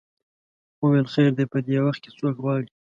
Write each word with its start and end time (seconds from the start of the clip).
وویل 0.81 1.07
خیر 1.13 1.31
دی 1.37 1.45
په 1.53 1.57
دې 1.65 1.77
وخت 1.85 1.99
کې 2.03 2.09
څوک 2.19 2.35
غواړې. 2.43 2.67